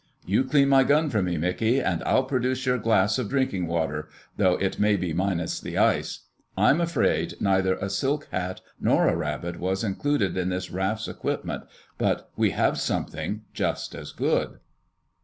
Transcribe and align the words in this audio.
"You 0.25 0.43
clean 0.45 0.67
my 0.69 0.83
gun 0.83 1.11
for 1.11 1.21
me, 1.21 1.37
Mickey, 1.37 1.79
and 1.79 2.01
I'll 2.05 2.23
produce 2.23 2.65
your 2.65 2.79
glass 2.79 3.19
of 3.19 3.29
drinking 3.29 3.67
water—though 3.67 4.55
it 4.55 4.79
may 4.79 4.95
be 4.95 5.13
minus 5.13 5.59
the 5.59 5.77
ice. 5.77 6.21
I'm 6.57 6.81
afraid 6.81 7.35
neither 7.39 7.75
a 7.75 7.87
silk 7.87 8.27
hat 8.31 8.61
nor 8.79 9.07
a 9.07 9.15
rabbit 9.15 9.59
was 9.59 9.83
included 9.83 10.37
in 10.37 10.49
this 10.49 10.71
raft's 10.71 11.07
equipment, 11.07 11.65
but 11.99 12.31
we 12.35 12.49
have 12.49 12.79
something 12.79 13.43
just 13.53 13.93
as 13.93 14.11
good." 14.11 14.57